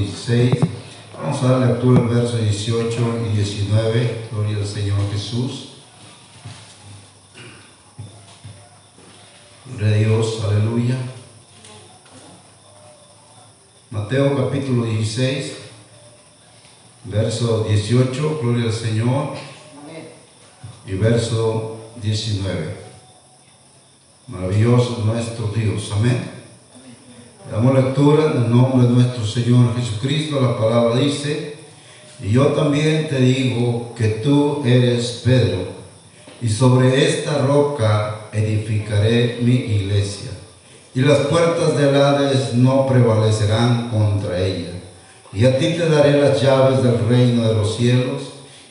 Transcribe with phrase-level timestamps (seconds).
[0.00, 0.52] 16.
[1.12, 2.96] Vamos a dar lectura al verso 18
[3.32, 4.28] y 19.
[4.30, 5.70] Gloria al Señor Jesús.
[9.66, 10.96] Gloria a Dios, aleluya.
[13.90, 15.56] Mateo capítulo 16,
[17.02, 19.34] verso 18, gloria al Señor.
[20.86, 22.76] Y verso 19.
[24.28, 26.37] Maravilloso nuestro Dios, amén.
[27.50, 30.38] Damos lectura en el nombre de nuestro Señor Jesucristo.
[30.38, 31.56] La palabra dice,
[32.22, 35.60] y yo también te digo que tú eres Pedro,
[36.42, 40.30] y sobre esta roca edificaré mi iglesia,
[40.94, 44.72] y las puertas del Hades no prevalecerán contra ella.
[45.32, 48.24] Y a ti te daré las llaves del reino de los cielos,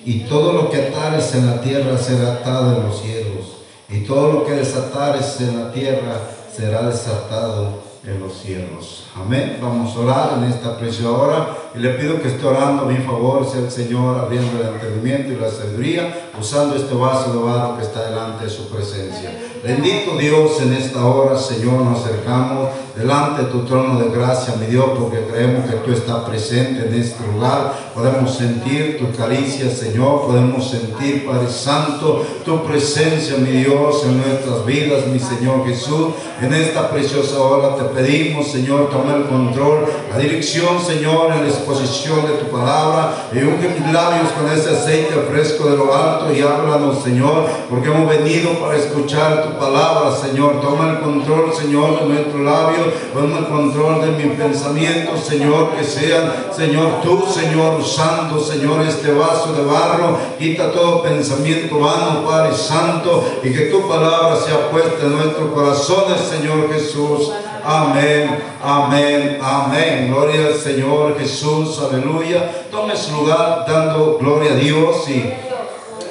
[0.06, 3.58] y todo lo que atares en la tierra será atado en los cielos,
[3.90, 6.22] y todo lo que desatares en la tierra
[6.56, 9.08] será desatado en los cielos.
[9.16, 9.58] Amén.
[9.62, 12.98] Vamos a orar en esta preciosa hora y le pido que esté orando a mi
[12.98, 17.78] favor, sea el Señor abriendo el entendimiento y la sabiduría, usando este vaso de barro
[17.78, 19.38] que está delante de su presencia.
[19.64, 24.68] Bendito Dios, en esta hora, Señor, nos acercamos delante de tu trono de gracia, mi
[24.68, 27.74] Dios, porque creemos que tú estás presente en este lugar.
[27.94, 34.66] Podemos sentir tu caricia, Señor, podemos sentir, Padre Santo, tu presencia, mi Dios, en nuestras
[34.66, 36.14] vidas, mi Señor Jesús.
[36.42, 41.50] En esta preciosa hora te pedimos, Señor, toma el control, la dirección, Señor, en la
[41.50, 43.28] exposición de tu palabra.
[43.34, 47.90] Y unge mis labios con ese aceite fresco de lo alto y háblanos, Señor, porque
[47.90, 50.62] hemos venido para escuchar tu palabra, Señor.
[50.62, 52.78] Toma el control, Señor, de nuestro labio
[53.14, 59.12] Toma el control de mi pensamiento, Señor, que sean, Señor, tú, Señor, usando, Señor, este
[59.12, 60.20] vaso de barro.
[60.38, 66.22] Quita todo pensamiento vano, Padre Santo, y que tu palabra sea puesta en nuestros corazones,
[66.22, 67.31] Señor Jesús.
[67.70, 68.30] Amén,
[68.64, 70.08] amén, amén.
[70.10, 72.50] Gloria al Señor Jesús, aleluya.
[72.72, 75.34] Tome su lugar dando gloria a Dios y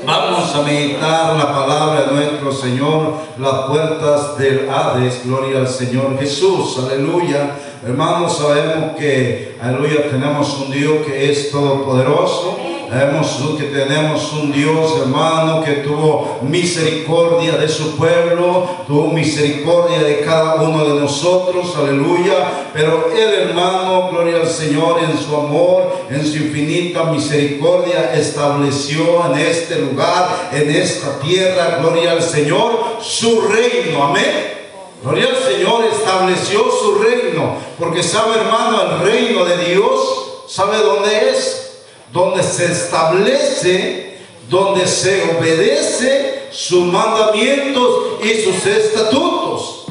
[0.04, 6.18] Vamos a meditar la palabra de nuestro Señor, las puertas del Hades, gloria al Señor
[6.18, 7.56] Jesús, aleluya.
[7.84, 15.00] Hermanos, sabemos que, aleluya, tenemos un Dios que es todopoderoso Vemos que tenemos un Dios,
[15.00, 22.70] hermano, que tuvo misericordia de su pueblo, tuvo misericordia de cada uno de nosotros, aleluya.
[22.72, 29.40] Pero el hermano, gloria al Señor, en su amor, en su infinita misericordia, estableció en
[29.40, 34.04] este lugar, en esta tierra, gloria al Señor, su reino.
[34.04, 34.54] Amén.
[35.02, 41.30] Gloria al Señor estableció su reino, porque sabe hermano, el reino de Dios, ¿sabe dónde
[41.30, 41.65] es?
[42.12, 44.18] Donde se establece,
[44.48, 49.86] donde se obedece sus mandamientos y sus estatutos.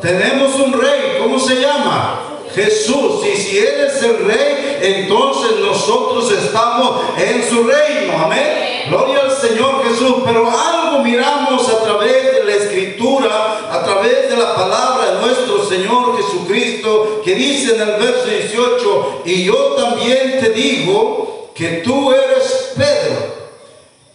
[0.00, 2.20] Tenemos un rey, ¿cómo se llama?
[2.54, 3.24] Jesús.
[3.26, 8.12] Y si Él es el rey, entonces nosotros estamos en su reino.
[8.24, 8.84] Amén.
[8.88, 10.22] Gloria al Señor Jesús.
[10.24, 15.68] Pero algo miramos a través de la escritura, a través de la palabra de nuestro
[15.68, 22.12] Señor Jesucristo, que dice en el verso 18, y yo también te digo, que tú
[22.12, 23.34] eres Pedro.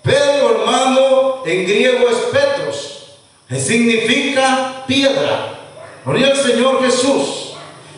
[0.01, 3.17] Pedro, hermano, en griego es Petros,
[3.49, 5.59] que significa piedra.
[6.05, 7.55] Gloria al Señor Jesús.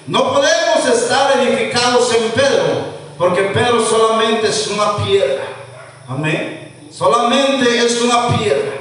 [0.08, 2.86] No podemos estar edificados en Pedro,
[3.20, 5.44] porque Pedro solamente es una piedra.
[6.08, 6.74] Amén.
[6.92, 8.74] Solamente es una piedra.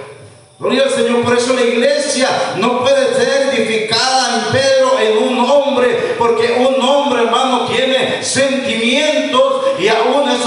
[0.58, 1.24] Gloria al Señor.
[1.24, 6.80] Por eso la iglesia no puede ser edificada en Pedro, en un hombre, porque un
[6.80, 9.43] hombre, hermano, tiene sentimientos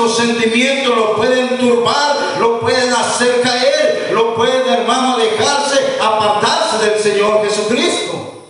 [0.07, 6.99] esos sentimientos lo pueden turbar, lo pueden hacer caer, lo pueden, hermano, dejarse, apartarse del
[6.99, 8.43] Señor Jesucristo.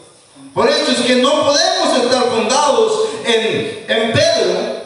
[0.53, 4.77] Por eso es que no podemos estar fundados en, en Pedro.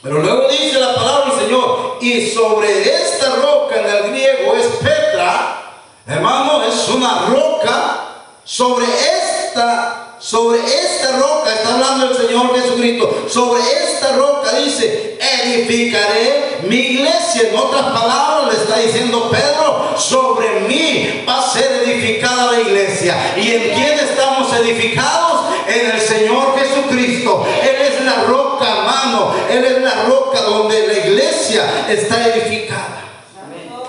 [0.00, 4.66] Pero luego dice la palabra del Señor, y sobre esta roca en el griego es
[4.76, 5.72] Petra,
[6.06, 7.98] hermano, es una roca,
[8.44, 10.01] sobre esta
[10.32, 17.50] sobre esta roca, está hablando el Señor Jesucristo, sobre esta roca dice, edificaré mi iglesia.
[17.50, 23.14] En otras palabras le está diciendo Pedro, sobre mí va a ser edificada la iglesia.
[23.36, 25.52] ¿Y en quién estamos edificados?
[25.68, 27.46] En el Señor Jesucristo.
[27.62, 29.34] Él es la roca, hermano.
[29.50, 33.04] Él es la roca donde la iglesia está edificada.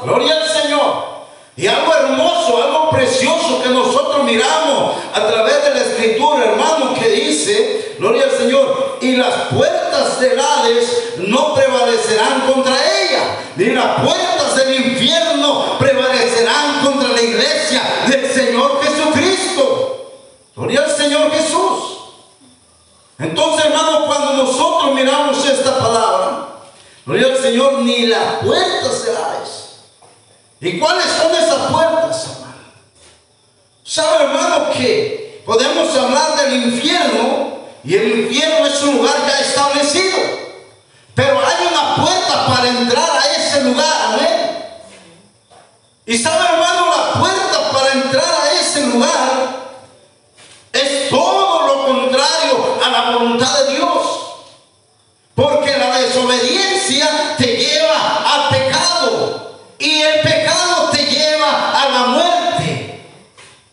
[0.04, 1.13] Gloria al Señor.
[1.56, 7.08] Y algo hermoso, algo precioso que nosotros miramos a través de la escritura, hermano, que
[7.10, 14.02] dice, gloria al Señor, y las puertas del Hades no prevalecerán contra ella, ni las
[14.04, 20.12] puertas del infierno prevalecerán contra la iglesia del Señor Jesucristo.
[20.56, 21.98] Gloria al Señor Jesús.
[23.20, 26.48] Entonces, hermano, cuando nosotros miramos esta palabra,
[27.06, 29.34] gloria al Señor, ni la puerta será
[30.64, 32.54] ¿Y cuáles son esas puertas, hermano?
[33.84, 40.18] ¿Sabe, hermano, que podemos hablar del infierno y el infierno es un lugar ya establecido?
[41.16, 44.66] Pero hay una puerta para entrar a ese lugar, amén.
[46.06, 49.70] Y sabe, hermano, la puerta para entrar a ese lugar
[50.72, 53.90] es todo lo contrario a la voluntad de Dios.
[55.36, 57.36] Porque la desobediencia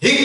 [0.02, 0.24] Y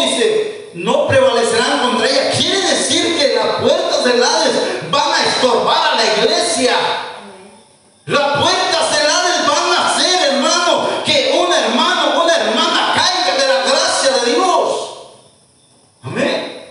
[0.00, 2.30] Hades no dice, no prevalecerán contra ella.
[2.30, 6.76] Quiere decir que las puertas del Hades van a estorbar a la iglesia.
[8.10, 13.46] Las puertas del Hades van a hacer, hermano, que un hermano, una hermana caiga de
[13.46, 14.90] la gracia de Dios.
[16.02, 16.66] Amén.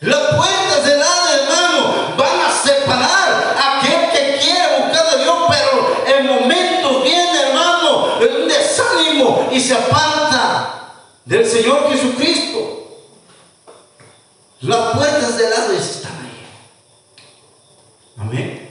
[0.00, 5.36] Las puertas del Hades, hermano, van a separar a aquel que quiere buscar a Dios,
[5.48, 10.92] pero en momentos viene, hermano, un desánimo y se aparta
[11.24, 12.98] del Señor Jesucristo.
[14.60, 16.46] Las puertas del Hades están ahí.
[18.18, 18.64] Amén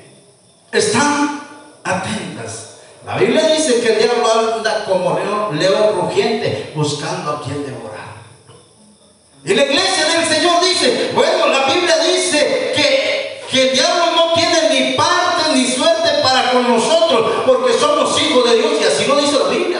[0.74, 1.42] están
[1.84, 2.80] atentas.
[3.06, 8.14] La Biblia dice que el diablo anda como león, león rugiente buscando a quien devorar.
[9.46, 14.34] Y la iglesia del Señor dice, bueno, la Biblia dice que, que el diablo no
[14.34, 19.06] tiene ni parte ni suerte para con nosotros porque somos hijos de Dios y así
[19.06, 19.80] lo dice la Biblia.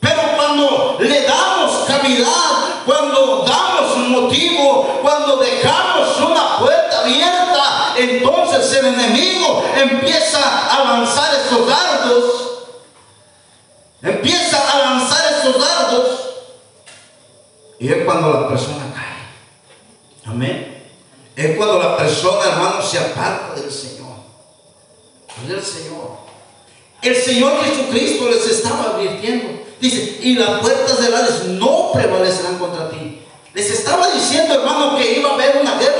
[0.00, 8.72] Pero cuando le damos cavidad, cuando damos un motivo, cuando dejamos una puerta abierta, entonces
[8.78, 12.24] el enemigo empieza a lanzar esos dardos.
[14.02, 16.20] Empieza a lanzar esos dardos.
[17.80, 20.32] Y es cuando la persona cae.
[20.32, 20.84] Amén.
[21.36, 24.08] Es cuando la persona, hermano, se aparta del Señor.
[25.46, 26.18] Del Señor.
[27.00, 29.62] El Señor Jesucristo les estaba advirtiendo.
[29.80, 33.22] Dice, y las puertas del Hades no prevalecerán contra ti.
[33.54, 35.97] Les estaba diciendo, hermano, que iba a haber una guerra.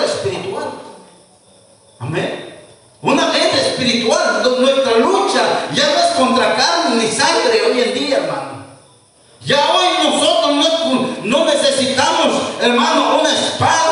[2.00, 2.56] Amén.
[3.02, 4.42] Una guerra espiritual.
[4.60, 8.64] Nuestra lucha ya no es contra carne ni sangre hoy en día, hermano.
[9.44, 13.87] Ya hoy nosotros no, no necesitamos, hermano, una espada,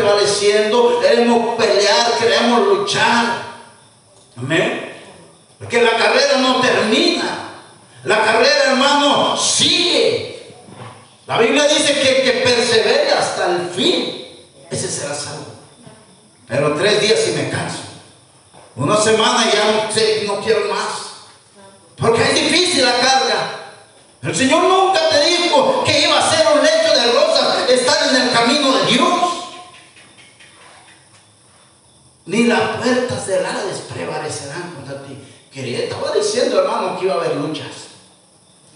[0.00, 3.42] prevaleciendo, queremos pelear, queremos luchar.
[4.36, 4.94] Amén.
[5.58, 7.50] Porque la carrera no termina.
[8.04, 10.54] La carrera, hermano, sigue.
[11.26, 14.26] La Biblia dice que el que persevere hasta el fin,
[14.70, 15.46] ese será salvo.
[16.48, 17.78] Pero tres días y me canso.
[18.76, 21.10] Una semana ya no, no quiero más.
[21.96, 23.56] Porque es difícil la carga.
[24.22, 28.22] El Señor nunca te dijo que iba a ser un lecho de rosas estar en
[28.22, 29.29] el camino de Dios.
[32.30, 35.18] Ni las puertas del Hades prevalecerán contra ti.
[35.52, 37.88] Quería, estaba diciendo, hermano, que iba a haber luchas.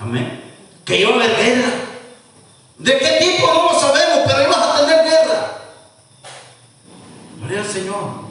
[0.01, 0.43] Amén.
[0.85, 1.71] Que iba a haber guerra.
[2.79, 3.47] ¿De qué tipo?
[3.47, 5.59] No lo sabemos, pero ibas a tener guerra.
[7.39, 8.25] Gloria al Señor.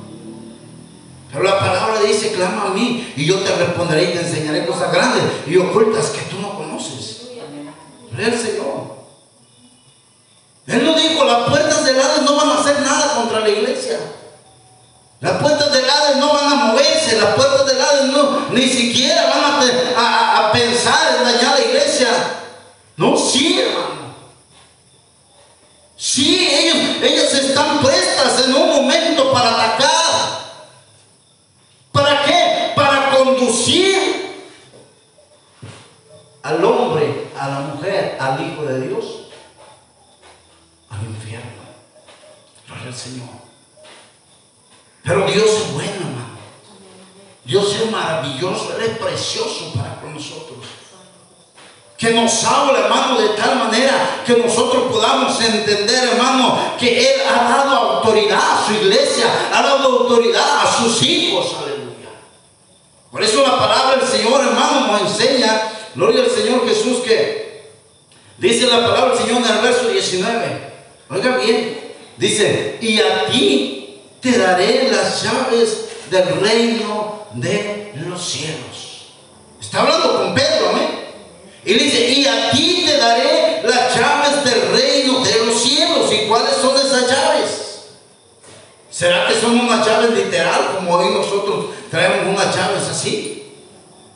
[1.31, 4.91] Pero la palabra dice, clama a mí y yo te responderé y te enseñaré cosas
[4.91, 7.29] grandes y ocultas que tú no conoces.
[8.11, 8.93] Gloria al Señor.
[11.85, 13.99] del Hades no van a hacer nada contra la iglesia.
[15.23, 19.25] Las puertas del Hades no van a moverse, las puertas del Hades no, ni siquiera
[19.29, 22.09] van a, a pensar en dañar la iglesia.
[22.97, 24.15] No, sí, hermano.
[25.95, 30.43] Sí, ellos, ellas están prestas en un momento para atacar.
[31.93, 32.73] ¿Para qué?
[32.75, 34.45] Para conducir
[36.41, 39.05] al hombre, a la mujer, al Hijo de Dios
[40.89, 41.63] al infierno.
[42.67, 43.52] Gloria al Señor.
[45.03, 46.37] Pero Dios es bueno, hermano.
[47.45, 50.53] Dios es maravilloso, Él es precioso para con nosotros
[52.03, 57.43] que nos habla, hermano, de tal manera que nosotros podamos entender, hermano, que Él ha
[57.43, 62.09] dado autoridad a su iglesia, ha dado autoridad a sus hijos, aleluya.
[63.09, 67.71] Por eso la palabra del Señor, hermano, nos enseña, gloria al Señor Jesús, que
[68.37, 70.73] dice la palabra del Señor en el verso 19.
[71.09, 73.82] Oiga bien, dice, y a ti
[74.23, 79.11] te daré las llaves del reino de los cielos.
[79.59, 81.03] Está hablando con Pedro, amén.
[81.65, 86.11] Y dice, y a ti te daré las llaves del reino de los cielos.
[86.13, 87.49] ¿Y cuáles son esas llaves?
[88.89, 93.51] ¿Será que son unas llaves literal, como hoy nosotros traemos unas llaves así?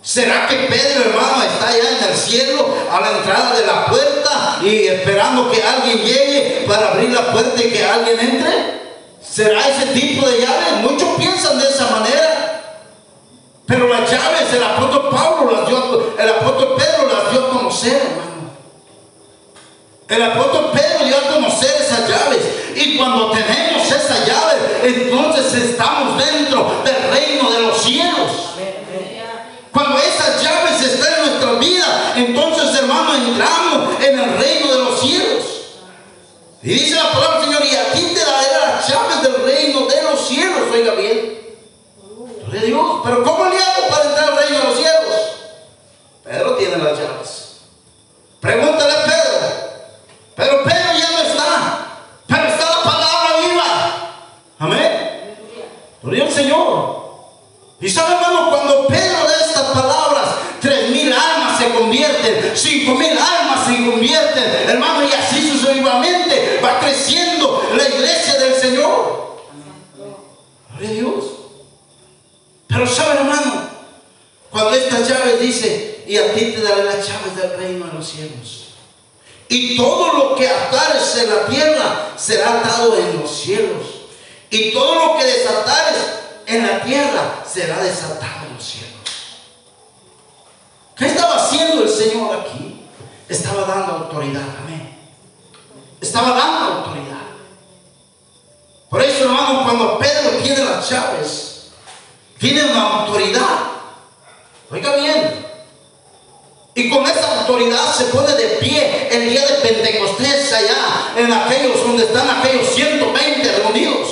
[0.01, 4.59] ¿Será que Pedro, hermano, está allá en el cielo, a la entrada de la puerta
[4.63, 8.76] y esperando que alguien llegue para abrir la puerta y que alguien entre?
[9.37, 10.81] ¿Será ese tipo de llaves?
[10.81, 12.81] Muchos piensan de esa manera.
[13.67, 18.01] Pero las llaves el apóstol Pablo las dio, el apóstol Pedro las dio a conocer,
[18.01, 18.49] hermano.
[20.07, 22.39] El apóstol Pedro dio a conocer esas llaves.
[22.77, 28.31] Y cuando tenemos esas llaves, entonces estamos dentro del reino de los cielos.
[29.71, 34.99] Cuando esas llaves están en nuestra vida, entonces, hermano, entramos en el reino de los
[34.99, 35.57] cielos.
[36.63, 40.03] Y dice la palabra, Señor, y a ti te daré las llaves del reino de
[40.03, 40.63] los cielos.
[40.73, 41.37] Oiga bien.
[42.65, 45.13] Dios, pero ¿cómo le hago para entrar al reino de los cielos?
[46.23, 47.57] Pedro tiene las llaves.
[48.39, 49.37] Pregúntale a Pedro.
[50.35, 51.87] Pero Pedro ya no está.
[52.27, 54.15] Pero está la palabra viva.
[54.59, 55.37] Amén.
[56.01, 57.07] Gloria al Señor.
[57.79, 60.29] Y sabe, hermano, cuando Pedro de estas palabras,
[60.61, 66.79] tres mil almas se convierten, cinco mil almas se convierten, hermano, y así sucesivamente va
[66.79, 69.45] creciendo la iglesia del Señor.
[70.71, 71.25] Gloria a Dios.
[72.67, 73.69] Pero sabe hermano,
[74.49, 78.07] cuando estas llaves dice, y a ti te daré las llaves del reino de los
[78.07, 78.67] cielos.
[79.49, 83.85] Y todo lo que atares en la tierra será atado en los cielos.
[84.49, 85.97] Y todo lo que desatares
[86.45, 88.87] en la tierra será desatado en los cielos.
[90.95, 92.85] ¿Qué estaba haciendo el Señor aquí?
[93.27, 94.97] Estaba dando autoridad, amén.
[95.99, 97.17] Estaba dando autoridad.
[98.89, 101.67] Por eso, hermano, cuando Pedro tiene las llaves,
[102.39, 103.59] tiene una autoridad.
[104.71, 105.46] Oiga bien.
[106.77, 111.81] Y con esa autoridad se pone de pie el día de Pentecostés allá en aquellos
[111.81, 114.09] donde están aquellos 120 reunidos.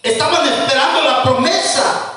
[0.00, 2.12] Estaban esperando la promesa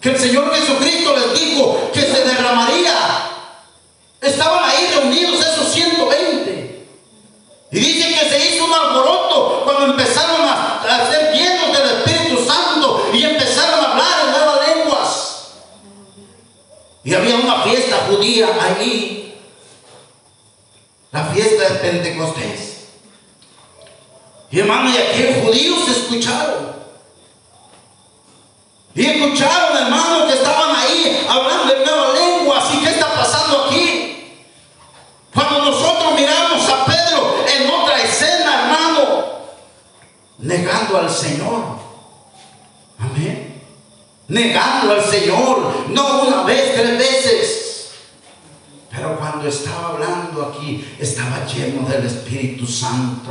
[0.00, 2.94] que el Señor Jesucristo les dijo que se derramaría.
[4.22, 6.86] Estaban ahí reunidos esos 120.
[7.70, 12.46] Y dice que se hizo un alboroto cuando empezaron a, a ser llenos del Espíritu
[12.46, 15.38] Santo y empezaron a hablar en nuevas lenguas.
[17.08, 19.32] Y había una fiesta judía allí,
[21.10, 22.88] la fiesta de Pentecostés.
[24.50, 26.70] Y hermano, y aquellos judíos escucharon.
[28.94, 32.74] Y escucharon, hermano, que estaban ahí hablando en nuevas lenguas.
[32.74, 34.44] ¿Y qué está pasando aquí?
[35.32, 39.24] Cuando nosotros miramos a Pedro en otra escena, hermano,
[40.36, 41.78] negando al Señor.
[42.98, 43.47] Amén.
[44.28, 47.90] Negando al Señor, no una vez, tres veces.
[48.90, 53.30] Pero cuando estaba hablando aquí, estaba lleno del Espíritu Santo.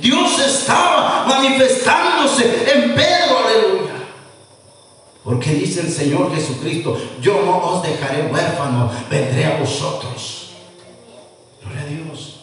[0.00, 3.94] Dios estaba manifestándose en Pedro, aleluya.
[5.24, 10.50] Porque dice el Señor Jesucristo, yo no os dejaré huérfano, vendré a vosotros.
[11.62, 12.37] Gloria a Dios.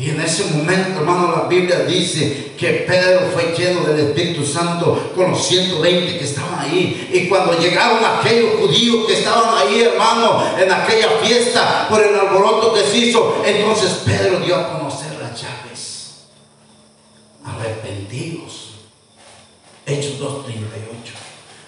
[0.00, 5.12] Y en ese momento, hermano, la Biblia dice que Pedro fue lleno del Espíritu Santo
[5.14, 7.10] con los 120 que estaban ahí.
[7.12, 12.72] Y cuando llegaron aquellos judíos que estaban ahí, hermano, en aquella fiesta por el alboroto
[12.72, 16.12] que se hizo, entonces Pedro dio a conocer las llaves.
[17.44, 18.76] Arrepentidos.
[19.84, 20.46] Hechos 2.38.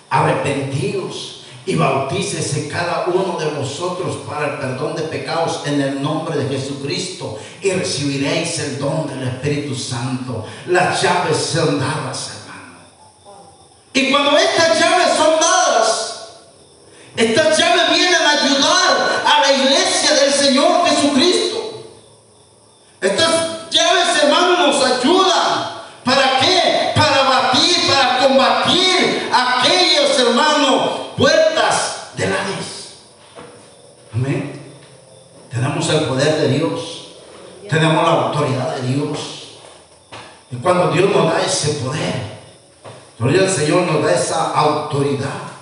[0.09, 1.32] Arrepentidos
[1.65, 6.49] y bautícese cada uno de vosotros para el perdón de pecados en el nombre de
[6.49, 10.45] Jesucristo y recibiréis el don del Espíritu Santo.
[10.67, 12.79] Las llaves son dadas, hermano.
[13.93, 16.23] Y cuando estas llaves son dadas,
[17.17, 21.85] estas llaves vienen a ayudar a la iglesia del Señor Jesucristo.
[23.01, 25.83] Estas llaves, hermano, nos ayudan.
[26.05, 26.93] ¿Para qué?
[26.97, 31.03] Para batir, para combatir aquellos, hermanos,
[34.15, 34.53] Amén.
[35.51, 37.09] Tenemos el poder de Dios.
[37.69, 39.59] Tenemos la autoridad de Dios.
[40.51, 42.33] Y cuando Dios nos da ese poder,
[43.19, 45.53] al Señor nos da esa autoridad.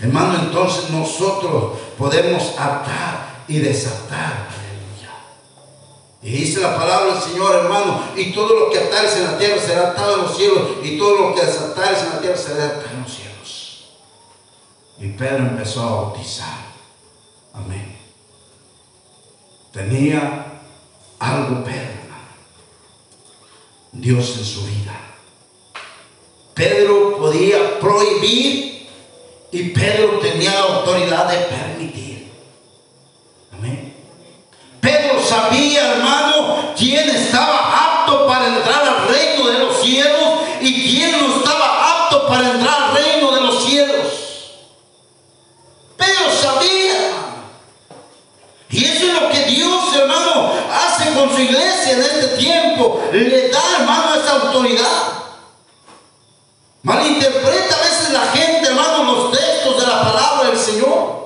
[0.00, 4.48] Hermano, entonces nosotros podemos atar y desatar.
[4.48, 5.12] Aleluya.
[6.22, 9.60] Y dice la palabra del Señor, hermano, y todo lo que atares en la tierra
[9.60, 12.90] será atado en los cielos, y todo lo que desatares en la tierra será atado
[12.94, 13.84] en los cielos.
[14.98, 16.58] Y Pedro empezó a bautizar.
[17.52, 18.03] Amén.
[19.74, 20.46] Tenía
[21.18, 22.14] algo Pedro,
[23.90, 25.00] Dios en su vida.
[26.54, 28.88] Pedro podía prohibir
[29.50, 32.32] y Pedro tenía la autoridad de permitir.
[33.52, 33.94] Amén.
[34.80, 41.12] Pedro sabía, hermano, quién estaba apto para entrar al reino de los cielos y quién
[41.20, 44.06] no estaba apto para entrar al reino de los cielos.
[45.96, 46.74] Pedro sabía.
[48.70, 53.00] Y eso es lo que Dios, hermano, hace con su iglesia en este tiempo.
[53.12, 55.14] Le da, hermano, esa autoridad.
[56.84, 61.24] Malinterpreta a veces la gente, hermano, los textos de la palabra del Señor.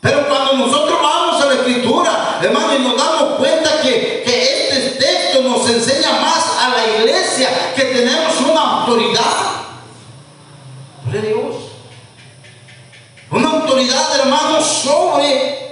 [0.00, 4.90] Pero cuando nosotros vamos a la escritura, hermano, y nos damos cuenta que, que este
[4.98, 9.22] texto nos enseña más a la iglesia que tenemos una autoridad.
[11.12, 11.56] Dios.
[13.30, 15.68] Una autoridad, hermano, sobre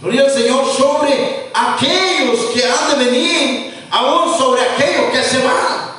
[0.00, 5.94] Gloria al Señor sobre aquellos que han de venir, aún sobre aquellos que se van.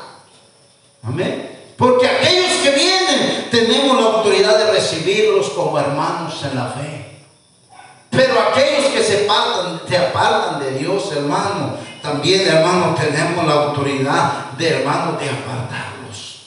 [1.04, 1.55] Amén.
[1.78, 7.06] Porque aquellos que vienen tenemos la autoridad de recibirlos como hermanos en la fe.
[8.10, 14.52] Pero aquellos que se apartan, se apartan de Dios, hermano, también, hermano, tenemos la autoridad
[14.58, 16.42] de hermano de apartarlos.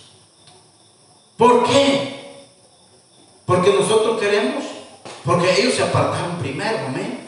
[1.36, 2.44] ¿Por qué?
[3.44, 4.64] Porque nosotros queremos,
[5.24, 7.26] porque ellos se apartaron primero, amén.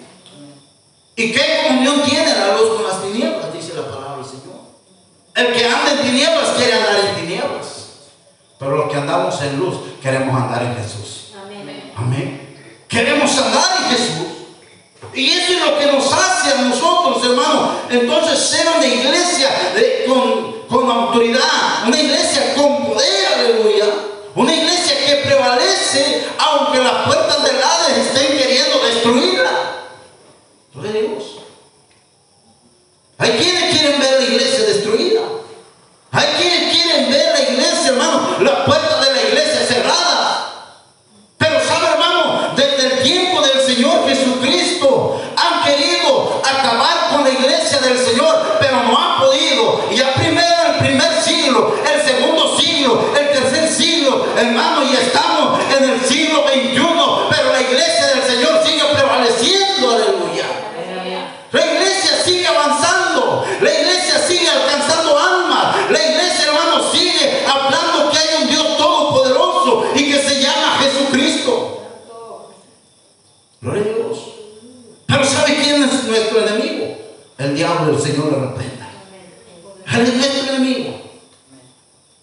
[1.16, 3.52] ¿Y qué comunión tiene la luz con las tinieblas?
[3.52, 4.60] Dice la palabra del Señor.
[5.34, 7.69] El que anda en tinieblas quiere andar en tinieblas.
[8.60, 11.32] Pero los que andamos en luz queremos andar en Jesús.
[11.42, 11.92] Amén.
[11.96, 12.56] Amén.
[12.86, 14.26] Queremos andar en Jesús.
[15.14, 17.70] Y eso es lo que nos hace a nosotros, hermanos.
[17.90, 19.48] Entonces, ser una iglesia
[20.06, 23.86] con, con autoridad, una iglesia con poder, aleluya.
[24.36, 29.70] Una iglesia que prevalece, aunque las puertas del Hades estén queriendo destruirla.
[33.20, 35.20] Hay quienes quieren ver la iglesia destruida.
[36.10, 40.54] Hay quienes quieren ver la iglesia, hermano, la puerta de la iglesia cerrada.
[41.36, 47.78] Pero sabe, hermano, desde el tiempo del Señor Jesucristo han querido acabar con la iglesia
[47.80, 49.84] del Señor, pero no han podido.
[49.90, 55.60] Y ya primero el primer siglo, el segundo siglo, el tercer siglo, hermano, y estamos
[55.76, 56.80] en el siglo XXI,
[57.30, 60.60] pero la iglesia del Señor sigue prevaleciendo, aleluya.
[61.52, 63.44] La iglesia sigue avanzando.
[63.60, 65.90] La iglesia sigue alcanzando almas.
[65.90, 71.82] La iglesia, hermano, sigue hablando que hay un Dios todopoderoso y que se llama Jesucristo.
[73.60, 74.18] Gloria a Dios.
[75.06, 76.96] Pero ¿sabe quién es nuestro enemigo?
[77.36, 78.90] El diablo, el Señor le reprenda.
[79.92, 81.00] Él es nuestro enemigo.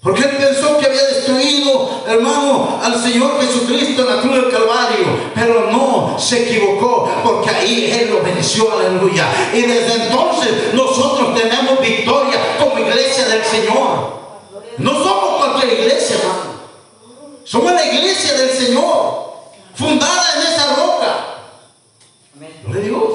[0.01, 5.05] Porque él pensó que había destruido, hermano, al Señor Jesucristo en la cruz del Calvario.
[5.35, 9.27] Pero no, se equivocó, porque ahí Él lo venció, aleluya.
[9.53, 14.17] Y desde entonces nosotros tenemos victoria como iglesia del Señor.
[14.77, 16.57] No somos cualquier iglesia, hermano.
[17.43, 19.33] Somos la iglesia del Señor,
[19.75, 21.25] fundada en esa roca.
[22.65, 23.13] Gloria Dios.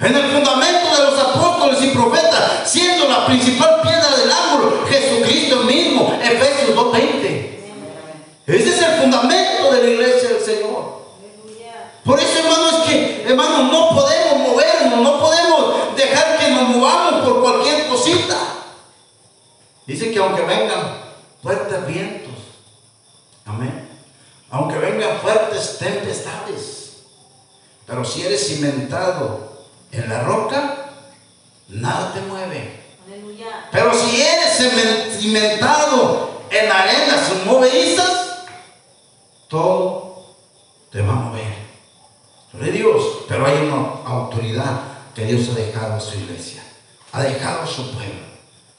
[0.00, 5.62] En el fundamento de los apóstoles y profetas, siendo la principal piedra del ángulo, Jesucristo
[5.62, 7.56] mismo, Efesios 2.20.
[8.46, 10.96] Ese es el fundamento de la iglesia del Señor.
[12.04, 17.24] Por eso, hermano, es que, hermano, no podemos movernos, no podemos dejar que nos movamos
[17.24, 18.36] por cualquier cosita.
[19.86, 21.00] Dice que aunque vengan
[21.42, 22.34] fuertes vientos,
[23.44, 23.88] amén,
[24.50, 26.98] aunque vengan fuertes tempestades,
[27.86, 30.92] pero si eres cimentado en la roca,
[31.68, 32.85] nada te mueve.
[33.70, 38.46] Pero si eres cimentado en arenas movedizas,
[39.48, 40.34] todo
[40.90, 41.54] te va a mover.
[42.52, 43.04] Gloria Dios.
[43.28, 44.80] Pero hay una autoridad
[45.14, 46.62] que Dios ha dejado a su iglesia,
[47.12, 48.26] ha dejado a su pueblo.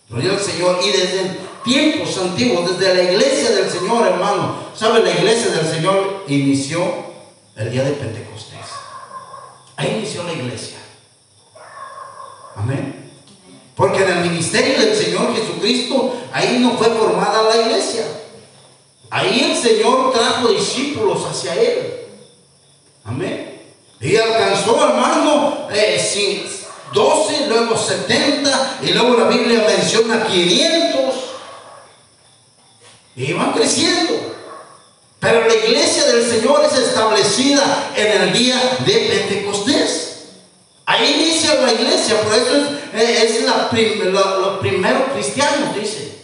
[0.09, 0.79] Gloria al Señor.
[0.83, 5.03] Y desde tiempos antiguos, desde la iglesia del Señor, hermano, ¿sabe?
[5.03, 6.81] La iglesia del Señor inició
[7.55, 8.65] el día de Pentecostés.
[9.75, 10.77] Ahí inició la iglesia.
[12.55, 13.06] Amén.
[13.77, 18.05] Porque en el ministerio del Señor Jesucristo, ahí no fue formada la iglesia.
[19.11, 21.99] Ahí el Señor trajo discípulos hacia Él.
[23.05, 23.61] Amén.
[24.01, 26.43] Y alcanzó, hermano, eh,
[26.91, 31.15] 12, luego 70, y luego la Biblia menciona 500.
[33.15, 34.13] Y van creciendo.
[35.19, 39.56] Pero la iglesia del Señor es establecida en el día de Pentecostés.
[40.89, 42.55] Ahí inicia la iglesia, por eso
[42.93, 43.69] es, la
[44.39, 46.17] los primeros cristianos, dice.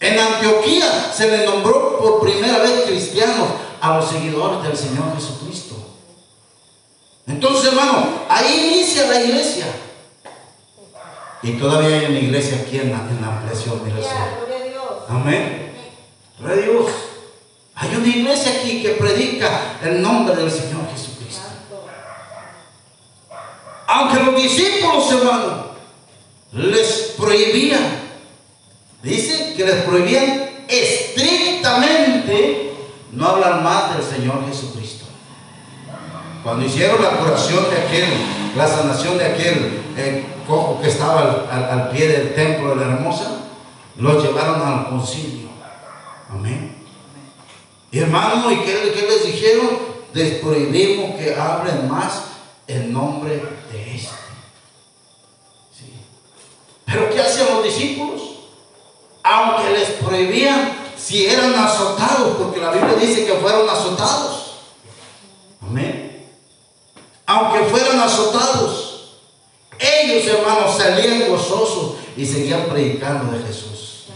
[0.00, 5.74] En Antioquía se le nombró por primera vez cristianos a los seguidores del Señor Jesucristo.
[7.26, 9.66] Entonces, hermano, ahí inicia la iglesia.
[11.42, 13.82] Y todavía hay una iglesia aquí en la, en la ampliación,
[15.10, 15.74] Amén.
[16.38, 16.86] Gloria a Dios.
[17.74, 21.11] Hay una iglesia aquí que predica el nombre del Señor Jesucristo.
[23.94, 25.66] Aunque los discípulos, hermano,
[26.52, 28.00] les prohibían,
[29.02, 32.72] dice que les prohibían estrictamente
[33.12, 35.04] no hablar más del Señor Jesucristo.
[36.42, 38.08] Cuando hicieron la curación de aquel,
[38.56, 43.42] la sanación de aquel eh, cojo que estaba al, pie del templo de la hermosa,
[43.98, 45.48] lo llevaron al concilio.
[46.30, 46.76] Amén.
[47.90, 49.92] Y hermano, ¿y qué, les dijeron?
[50.14, 52.31] Les prohibimos que hablen más
[52.66, 54.10] en nombre de este.
[56.86, 58.20] Pero ¿qué hacían los discípulos?
[59.22, 64.56] Aunque les prohibían si eran azotados, porque la Biblia dice que fueron azotados.
[65.62, 66.02] Amén
[67.32, 69.18] aunque fueran azotados,
[69.78, 74.06] ellos, hermanos, salían gozosos y seguían predicando de Jesús.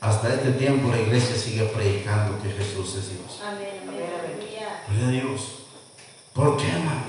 [0.00, 3.40] Hasta este tiempo la iglesia sigue predicando que Jesús es Dios.
[3.46, 3.80] Amén.
[4.88, 5.59] Gloria a Dios.
[6.40, 7.02] ¿Por qué, hermano?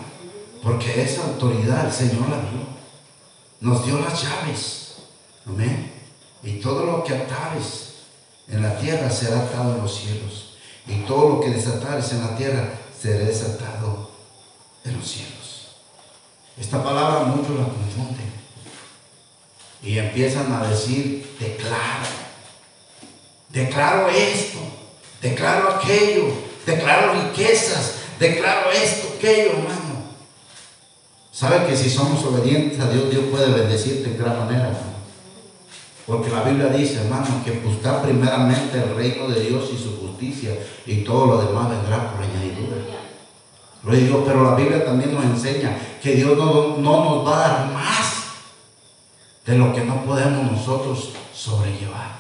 [0.61, 2.67] Porque esa autoridad el Señor la dio.
[3.61, 4.95] Nos dio las llaves.
[5.47, 5.89] Amén.
[6.43, 7.93] Y todo lo que atares
[8.49, 10.57] en la tierra será atado en los cielos.
[10.85, 14.11] Y todo lo que desatares en la tierra será desatado
[14.83, 15.77] de los cielos.
[16.59, 18.33] Esta palabra muchos la confunden
[19.81, 22.05] y empiezan a decir, declaro,
[23.47, 24.59] declaro esto,
[25.21, 26.33] declaro aquello,
[26.65, 30.01] declaro riquezas, declaro esto, aquello, hermano.
[31.31, 34.71] ¿Sabe que si somos obedientes a Dios, Dios puede bendecirte en gran manera?
[36.05, 40.55] Porque la Biblia dice, hermano, que buscar primeramente el reino de Dios y su justicia
[40.86, 42.77] y todo lo demás vendrá por añadidura.
[43.84, 47.71] Lo digo, pero la Biblia también nos enseña que Dios no, nos va a dar
[47.71, 48.13] más
[49.45, 52.19] de lo que no podemos nosotros sobrellevar.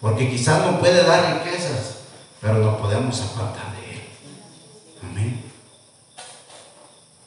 [0.00, 2.00] Porque quizás no puede dar riquezas,
[2.42, 3.73] pero no podemos apartar.
[5.10, 5.42] Amén.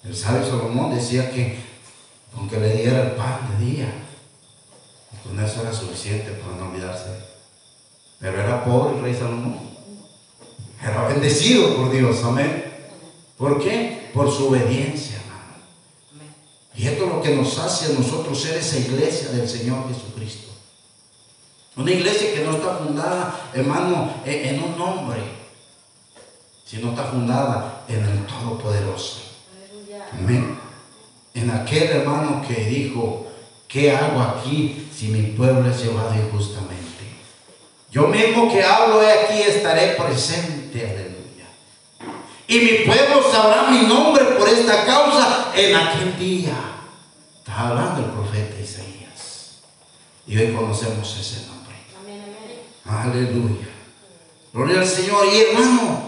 [0.03, 1.59] El sabio Salomón decía que
[2.35, 3.93] aunque le diera el pan de día,
[5.23, 7.09] con eso era suficiente para no olvidarse.
[8.19, 9.59] Pero era pobre el rey Salomón.
[10.81, 12.23] Era bendecido por Dios.
[12.23, 12.63] Amén.
[13.37, 14.09] ¿Por qué?
[14.13, 16.31] Por su obediencia, hermano.
[16.75, 20.51] Y esto es lo que nos hace a nosotros ser esa iglesia del Señor Jesucristo.
[21.75, 25.19] Una iglesia que no está fundada, hermano, en un nombre,
[26.67, 29.21] sino está fundada en el Todopoderoso.
[30.11, 30.59] Amén.
[31.33, 33.27] En aquel hermano que dijo,
[33.67, 36.85] ¿qué hago aquí si mi pueblo es llevado injustamente?
[37.91, 41.07] Yo mismo que hablo aquí estaré presente,
[42.47, 46.53] y mi pueblo sabrá mi nombre por esta causa en aquel día.
[47.39, 49.57] Está hablando el profeta Isaías.
[50.25, 51.75] Y hoy conocemos ese nombre.
[52.85, 53.67] Aleluya.
[54.53, 55.25] Gloria al Señor.
[55.27, 56.06] Y hermano,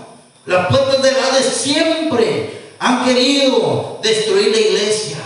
[0.50, 5.18] las puertas del Hades siempre han querido destruir la iglesia.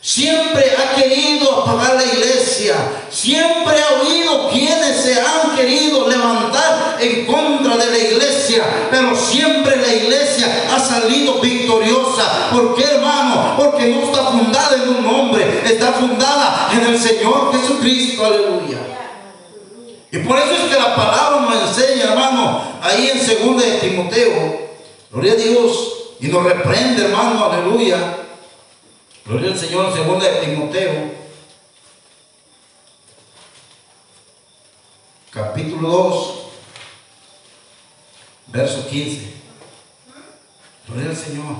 [0.00, 2.74] Siempre ha querido apagar la iglesia.
[3.10, 8.64] Siempre ha oído quienes se han querido levantar en contra de la iglesia.
[8.90, 12.48] Pero siempre la iglesia ha salido victoriosa.
[12.50, 13.54] ¿Por qué, hermano?
[13.58, 15.64] Porque no está fundada en un hombre.
[15.66, 18.24] Está fundada en el Señor Jesucristo.
[18.24, 18.91] Aleluya.
[20.12, 24.68] Y por eso es que la palabra nos enseña, hermano, ahí en 2 de Timoteo.
[25.10, 25.94] Gloria a Dios.
[26.20, 27.46] Y nos reprende, hermano.
[27.46, 28.18] Aleluya
[29.24, 30.92] Gloria al Señor, segunda de Timoteo,
[35.30, 36.34] capítulo 2,
[38.48, 39.32] verso 15.
[40.88, 41.54] Gloria al Señor.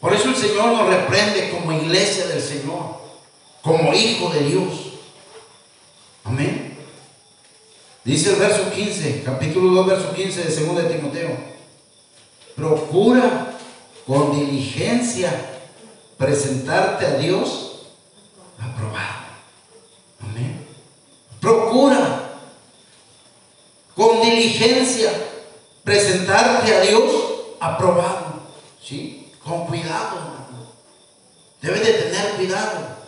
[0.00, 2.96] Por eso el Señor nos reprende como iglesia del Señor,
[3.60, 4.72] como hijo de Dios.
[6.24, 6.78] Amén.
[8.10, 11.30] Dice el verso 15, capítulo 2, verso 15 de 2 de Timoteo.
[12.56, 13.56] Procura
[14.04, 15.30] con diligencia
[16.18, 17.82] presentarte a Dios
[18.58, 19.26] aprobado.
[20.22, 20.66] Amén.
[21.40, 22.32] Procura
[23.94, 25.12] con diligencia
[25.84, 27.12] presentarte a Dios
[27.60, 28.40] aprobado.
[28.82, 29.30] ¿Sí?
[29.44, 30.72] Con cuidado, hermano.
[31.62, 32.99] Debes de tener cuidado.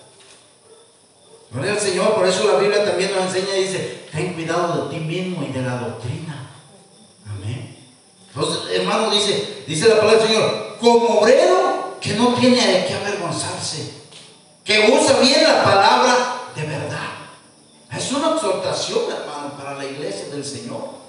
[1.52, 4.94] Gloria al Señor, por eso la Biblia también nos enseña y dice, ten cuidado de
[4.96, 6.50] ti mismo y de la doctrina.
[7.28, 7.76] Amén.
[8.34, 12.94] Entonces, hermano, dice, dice la palabra del Señor, como obrero que no tiene de qué
[12.94, 13.92] avergonzarse,
[14.64, 16.14] que usa bien la palabra
[16.56, 17.10] de verdad.
[17.94, 21.01] Es una exhortación, hermano, para la iglesia del Señor.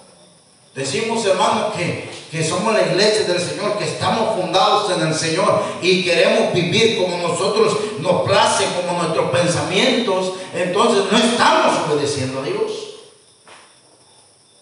[0.76, 5.62] Decimos, hermano, que, que, somos la iglesia del Señor, que estamos fundados en el Señor
[5.84, 10.34] y queremos vivir como nosotros nos place, como nuestros pensamientos.
[10.52, 12.72] Entonces no estamos obedeciendo a Dios.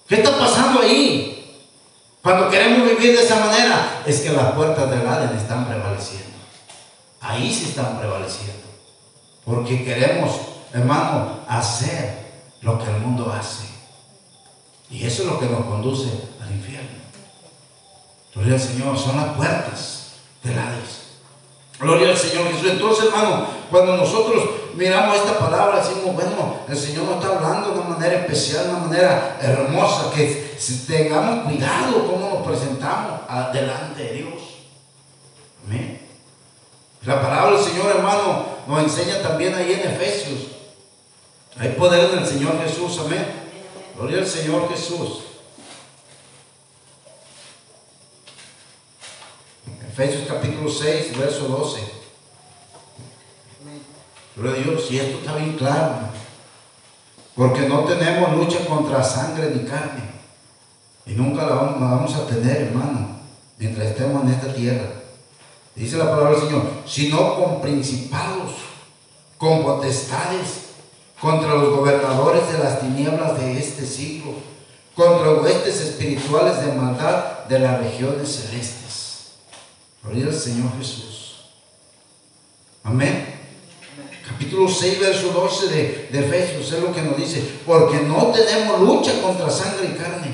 [0.08, 1.32] ¿Qué está pasando ahí?
[2.22, 6.36] Cuando queremos vivir de esa manera, es que las puertas del Adén están prevaleciendo.
[7.22, 8.68] Ahí sí están prevaleciendo.
[9.46, 10.32] Porque queremos,
[10.74, 12.20] hermano, hacer
[12.62, 13.71] lo que el mundo hace.
[14.92, 16.10] Y eso es lo que nos conduce
[16.42, 16.90] al infierno.
[18.36, 20.12] Gloria al Señor, son las puertas
[20.44, 21.02] del Hades.
[21.80, 22.72] Gloria al Señor Jesús.
[22.72, 27.80] Entonces, hermano, cuando nosotros miramos esta palabra, decimos, bueno, el Señor nos está hablando de
[27.80, 30.52] una manera especial, de una manera hermosa, que
[30.88, 34.34] tengamos cuidado cómo nos presentamos delante de Dios.
[35.66, 36.02] Amén.
[37.04, 40.40] La palabra del Señor, hermano, nos enseña también ahí en Efesios.
[41.58, 43.41] Hay poder en el Señor Jesús, amén.
[43.96, 45.24] Gloria al Señor Jesús.
[49.92, 51.82] Efesios capítulo 6, verso 12.
[54.36, 55.96] Gloria a Dios, y esto está bien claro.
[57.36, 60.12] Porque no tenemos lucha contra sangre ni carne.
[61.06, 63.18] Y nunca la vamos, a tener, hermano,
[63.58, 64.92] mientras estemos en esta tierra.
[65.76, 68.54] Dice la palabra del Señor, sino con principados,
[69.38, 70.71] con potestades
[71.22, 74.34] contra los gobernadores de las tinieblas de este siglo,
[74.96, 79.34] contra huestes espirituales de maldad de las regiones celestes.
[80.04, 81.36] Gloria al Señor Jesús.
[82.84, 83.40] Amén.
[84.28, 88.82] Capítulo 6, verso 12 de, de Efesios es lo que nos dice, porque no tenemos
[88.82, 90.32] lucha contra sangre y carne,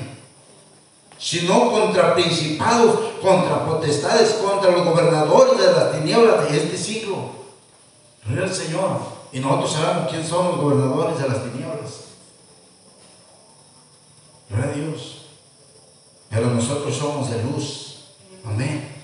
[1.18, 7.30] sino contra principados, contra potestades, contra los gobernadores de las tinieblas de este siglo.
[8.24, 9.17] Gloria al Señor.
[9.32, 12.04] Y nosotros sabemos quién son los gobernadores de las tinieblas.
[14.48, 15.26] Gloria a Dios.
[16.30, 17.98] Pero nosotros somos de luz.
[18.44, 18.96] Amén.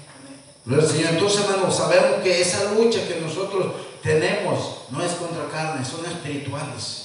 [0.65, 1.11] Gloria al Señor.
[1.13, 3.67] Entonces, hermanos, sabemos que esa lucha que nosotros
[4.03, 7.05] tenemos no es contra carne, son espirituales.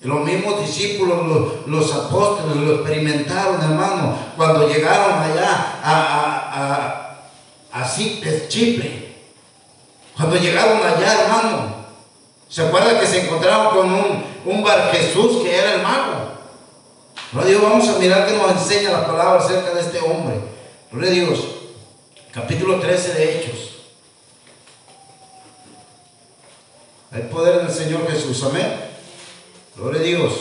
[0.00, 7.20] Los mismos discípulos, los, apóstoles, lo experimentaron, hermano, cuando llegaron allá a,
[7.72, 7.96] a, a
[8.48, 9.08] Chipre.
[10.16, 11.77] Cuando llegaron allá, hermano,
[12.48, 16.32] ¿Se acuerda que se encontraron con un, un Bar Jesús que era el mago?
[17.32, 20.40] Gloria Dios, vamos a mirar que nos enseña la palabra acerca de este hombre.
[20.90, 21.40] Gloria a Dios.
[22.32, 23.68] Capítulo 13 de Hechos.
[27.10, 28.42] Hay poder en el Señor Jesús.
[28.44, 28.80] Amén.
[29.76, 30.32] Gloria a Dios.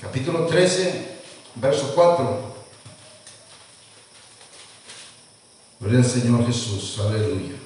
[0.00, 1.18] Capítulo 13,
[1.56, 2.54] verso 4.
[5.80, 7.00] Gloria al Señor Jesús.
[7.00, 7.63] Aleluya.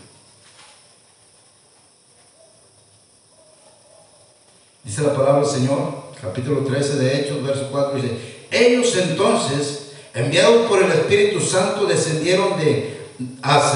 [4.88, 5.81] Dice la palabra del Señor,
[6.18, 12.59] capítulo 13 de Hechos, verso 4, dice, ellos entonces, enviados por el Espíritu Santo, descendieron
[12.59, 12.96] de
[13.42, 13.74] a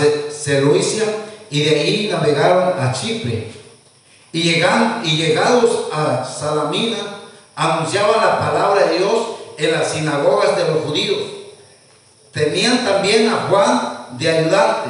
[1.51, 3.53] y de ahí navegaron a Chipre.
[4.33, 6.97] Y, y llegados a Salamina,
[7.57, 9.13] anunciaban la palabra de Dios
[9.59, 11.21] en las sinagogas de los judíos.
[12.33, 14.89] Tenían también a Juan de ayudante.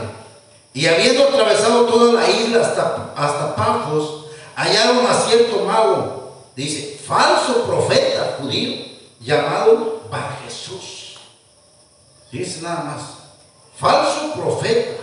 [0.73, 4.22] Y habiendo atravesado toda la isla hasta, hasta Pafos,
[4.63, 8.85] hallaron a cierto mago, dice, falso profeta judío,
[9.21, 11.17] llamado Bar Jesús.
[12.31, 13.03] Dice nada más,
[13.79, 15.03] falso profeta.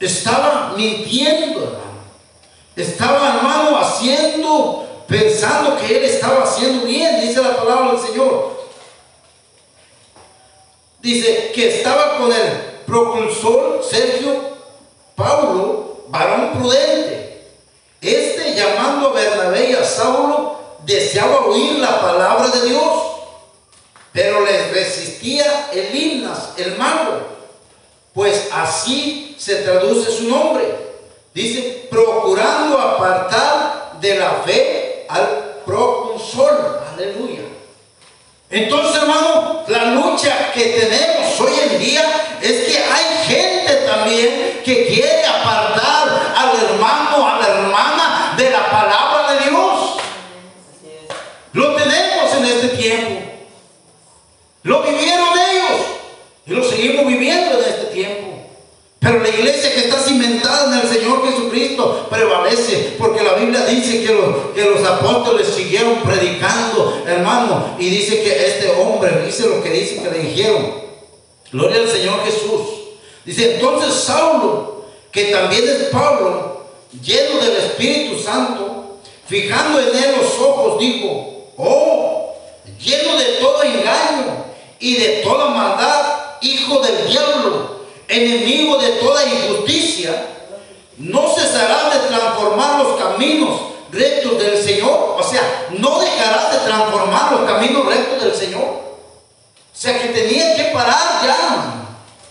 [0.00, 1.96] Estaba mintiendo, hermano.
[2.74, 8.56] Estaba, hermano, haciendo, pensando que él estaba haciendo bien, dice la palabra del Señor.
[11.00, 12.52] Dice que estaba con el
[12.86, 14.56] propulsor Sergio
[15.14, 17.26] Paulo, varón prudente
[18.06, 23.02] este llamando a Bernabé y a Saulo deseaba oír la palabra de Dios,
[24.12, 27.20] pero les resistía el himnas, el mago,
[28.14, 30.64] pues así se traduce su nombre.
[31.34, 36.80] Dice, procurando apartar de la fe al proconsol.
[36.94, 37.42] Aleluya.
[38.48, 44.86] Entonces, hermano, la lucha que tenemos hoy en día es que hay gente también que
[44.86, 49.96] quiere apartar al hermano, a la hermana de la palabra de Dios.
[51.52, 53.20] Lo tenemos en este tiempo.
[54.62, 55.80] Lo vivieron ellos
[56.46, 58.26] y lo seguimos viviendo en este tiempo.
[59.06, 64.02] Pero la iglesia que está cimentada en el Señor Jesucristo prevalece, porque la Biblia dice
[64.04, 69.62] que los, que los apóstoles siguieron predicando, hermano, y dice que este hombre dice lo
[69.62, 70.74] que dice que le dijeron.
[71.52, 72.62] Gloria al Señor Jesús.
[73.24, 76.66] Dice, entonces Saulo, que también es Pablo,
[77.00, 82.34] lleno del Espíritu Santo, fijando en él los ojos, dijo, oh,
[82.84, 84.46] lleno de todo engaño
[84.80, 87.75] y de toda maldad, hijo del diablo
[88.08, 90.26] enemigo de toda injusticia,
[90.98, 93.60] no cesará de transformar los caminos
[93.92, 95.16] rectos del Señor.
[95.18, 98.64] O sea, no dejará de transformar los caminos rectos del Señor.
[98.64, 101.86] O sea, que tenía que parar ya,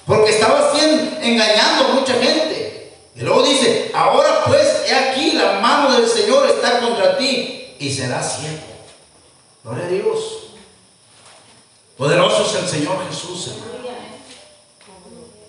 [0.05, 2.91] porque estaba siendo, engañando a mucha gente.
[3.15, 7.93] Y luego dice, ahora pues, he aquí, la mano del Señor está contra ti y
[7.93, 8.57] será ciego.
[9.63, 10.17] Gloria a Dios.
[11.97, 13.74] Poderoso es el Señor Jesús, hermano.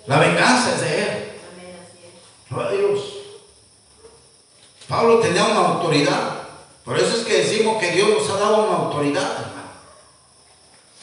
[0.07, 1.33] La venganza es de Él.
[2.49, 3.01] Gloria a Dios.
[4.89, 6.33] Pablo tenía una autoridad.
[6.85, 9.71] Por eso es que decimos que Dios nos ha dado una autoridad, hermano.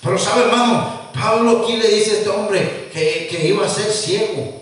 [0.02, 3.92] Pero sabe, hermano, Pablo aquí le dice a este hombre que, que iba a ser
[3.92, 4.62] ciego.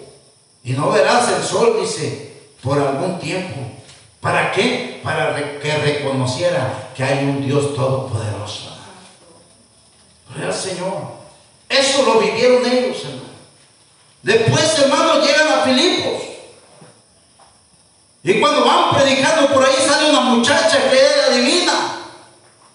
[0.64, 3.60] Y no verás el sol, dice, por algún tiempo.
[4.20, 5.00] ¿Para qué?
[5.04, 8.78] Para que reconociera que hay un Dios todopoderoso.
[10.30, 11.22] Gloria al Señor.
[11.68, 13.31] Eso lo vivieron ellos, hermano.
[14.24, 16.22] Después, hermanos, llegan a Filipos.
[18.24, 21.74] Y cuando van predicando por ahí sale una muchacha que era divina.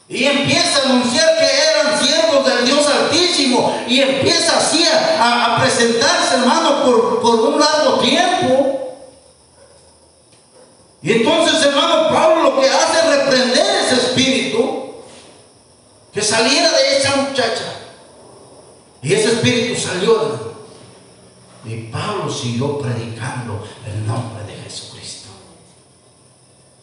[0.08, 3.84] Y empieza a anunciar que eran siervos del Dios Altísimo.
[3.86, 8.96] Y empieza así a, presentarse, hermano, por, por un largo tiempo.
[11.02, 14.96] Y entonces, hermano, Pablo lo que hace es reprender ese espíritu
[16.12, 17.74] que saliera de esa muchacha.
[19.02, 20.45] Y ese espíritu salió.
[21.66, 25.30] Y Pablo siguió predicando el nombre de Jesucristo.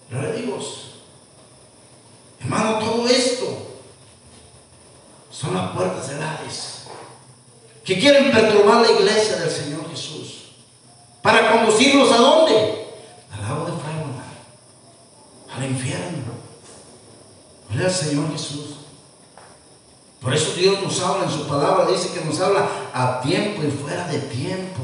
[0.10, 0.92] Gloria a Dios.
[2.42, 3.46] Hermano, todo esto
[5.32, 6.84] son las puertas del Hades
[7.86, 10.52] que quieren perturbar la iglesia del Señor Jesús.
[11.22, 12.88] ¿Para conducirlos a dónde?
[13.32, 14.06] Al lado de fuego,
[15.56, 16.34] al infierno.
[17.70, 18.83] Gloria al Señor Jesús.
[20.24, 23.72] Por eso Dios nos habla en su palabra, dice que nos habla a tiempo y
[23.72, 24.82] fuera de tiempo.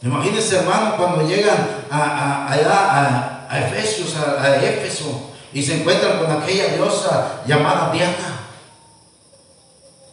[0.00, 6.68] Imagínense, hermano, cuando llegan a, a, a, Efesios, a, Éfeso, y se encuentran con aquella
[6.68, 8.40] diosa llamada Diana.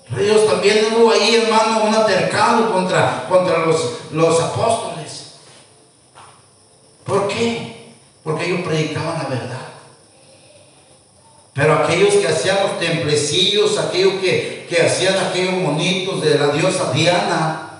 [0.09, 5.35] Dios también hubo ahí, hermano, un altercado contra, contra los, los apóstoles.
[7.05, 7.93] ¿Por qué?
[8.23, 9.74] Porque ellos predicaban la verdad.
[11.55, 16.91] Pero aquellos que hacían los templecillos, aquellos que, que hacían aquellos monitos de la diosa
[16.91, 17.79] Diana,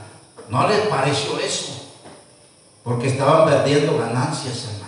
[0.49, 1.91] no les pareció eso.
[2.85, 4.85] Porque estaban perdiendo ganancias, hermano.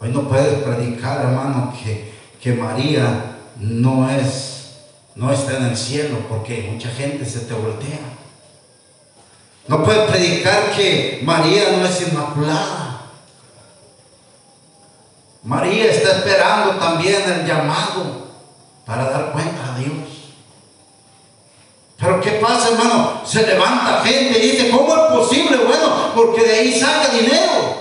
[0.00, 4.76] Hoy no puedes predicar, hermano, que, que María no es,
[5.14, 8.00] no está en el cielo, porque mucha gente se te voltea.
[9.68, 12.85] No puedes predicar que María no es inmaculada.
[15.46, 18.26] María está esperando también el llamado
[18.84, 19.92] para dar cuenta a Dios.
[21.96, 23.22] Pero ¿qué pasa, hermano?
[23.24, 25.58] Se levanta gente y dice, ¿cómo es posible?
[25.58, 27.76] Bueno, porque de ahí saca dinero.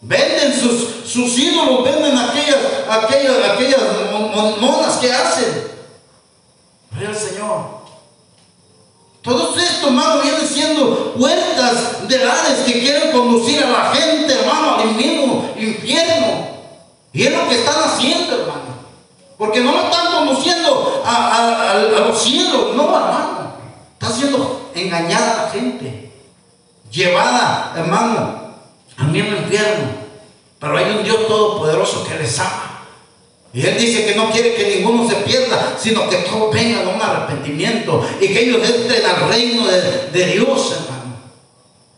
[0.00, 2.58] Venden sus, sus ídolos, venden aquellas,
[2.90, 3.80] aquellas, aquellas
[4.60, 5.70] monas que hacen.
[6.98, 7.80] Pero el Señor.
[9.22, 14.76] Todo esto, hermano, viene siendo puertas de Hades que quieren conducir a la gente, hermano,
[14.76, 14.96] al
[15.70, 16.48] infierno.
[17.12, 18.80] Y es lo que están haciendo, hermano.
[19.36, 23.54] Porque no lo están conduciendo a, los cielos, no, hermano.
[23.98, 26.12] Está siendo engañada la gente.
[26.90, 28.54] Llevada, hermano,
[28.98, 29.88] al mismo infierno.
[30.58, 32.70] Pero hay un Dios todopoderoso que les ama.
[33.52, 36.90] Y Él dice que no quiere que ninguno se pierda, sino que todos vengan a
[36.90, 41.16] un arrepentimiento y que ellos entren al reino de, Dios, hermano.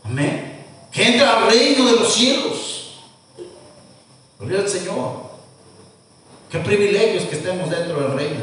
[0.04, 0.64] Amén.
[0.90, 2.81] Que entren al reino de los cielos.
[4.42, 5.30] Gloria al Señor.
[6.50, 8.40] Qué privilegios que estemos dentro del reino.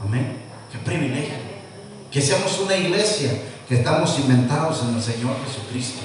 [0.00, 0.36] Amén.
[0.70, 1.34] Qué privilegio.
[2.10, 3.30] Que seamos una iglesia
[3.66, 6.02] que estamos inventados en el Señor Jesucristo.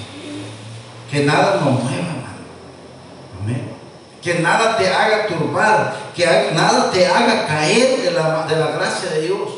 [1.10, 2.40] Que nada nos mueva, hermano.
[3.42, 3.70] Amén.
[4.22, 6.24] Que nada te haga turbar, que
[6.54, 9.50] nada te haga caer de la, de la gracia de Dios.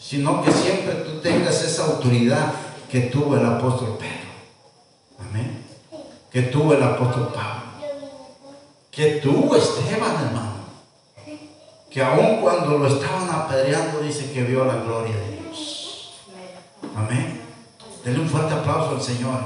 [0.00, 2.52] Sino que siempre tú tengas esa autoridad
[2.90, 5.28] que tuvo el apóstol Pedro.
[5.28, 5.64] Amén.
[6.30, 7.65] Que tuvo el apóstol Pablo.
[8.96, 10.56] Que tuvo Esteban, hermano.
[11.90, 16.14] Que aun cuando lo estaban apedreando, dice que vio la gloria de Dios.
[16.96, 17.42] Amén.
[18.02, 19.38] Denle un fuerte aplauso al Señor.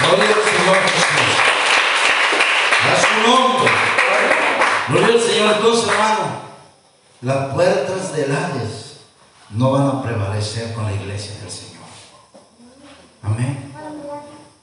[0.00, 1.36] Gloria al Señor Jesús.
[2.88, 3.72] A su nombre.
[4.88, 5.54] Gloria al Señor.
[5.56, 6.26] Entonces, hermano,
[7.20, 9.00] las puertas del Hades
[9.50, 11.84] no van a prevalecer con la iglesia del Señor.
[13.22, 13.74] Amén.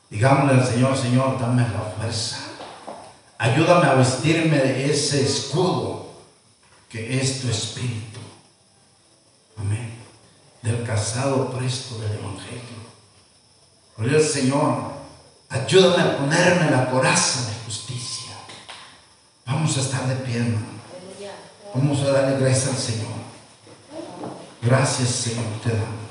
[0.10, 2.49] Digámosle al Señor, Señor, dame la fuerza.
[3.40, 6.12] Ayúdame a vestirme de ese escudo
[6.90, 8.20] que es tu espíritu.
[9.58, 9.94] Amén.
[10.62, 12.80] Del casado presto del Evangelio.
[13.98, 14.92] Gloria Señor.
[15.50, 18.34] Ayúdame a ponerme la coraza de justicia.
[19.46, 20.80] Vamos a estar de pie, hermano.
[21.74, 23.20] Vamos a darle gracias al Señor.
[24.62, 26.09] Gracias, Señor, te damos.